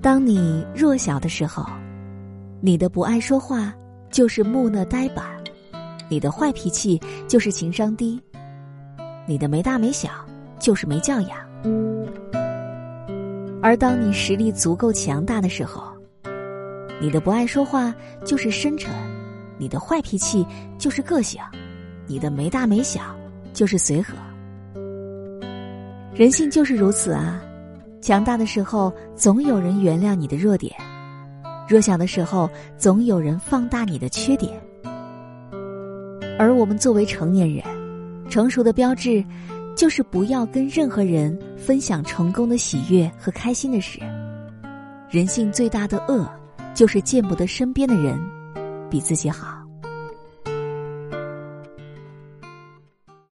[0.00, 1.66] 当你弱小的时候，
[2.60, 3.74] 你的不爱说话
[4.10, 5.24] 就是木讷呆板，
[6.08, 8.20] 你的坏脾气就是情商低，
[9.26, 10.10] 你的没大没小
[10.58, 11.38] 就是没教养。
[13.60, 15.92] 而当你实力足够强大的时候，
[17.00, 17.92] 你的不爱说话
[18.24, 18.94] 就是深沉，
[19.58, 20.46] 你的坏脾气
[20.78, 21.42] 就是个性，
[22.06, 23.00] 你的没大没小
[23.52, 24.14] 就是随和。
[26.14, 27.42] 人性就是如此啊，
[28.08, 30.74] 强大的时候总有人原谅你的弱点，
[31.68, 34.58] 弱小的时候总有人放大你的缺点。
[36.38, 37.62] 而我们作为成年人，
[38.30, 39.22] 成熟的标志，
[39.76, 44.00] 就是不要跟任何人分享成功的喜悦和开心的事。
[45.10, 46.26] 人性最大的恶。
[46.74, 48.16] 就是见不得身边的人
[48.88, 49.57] 比自己好。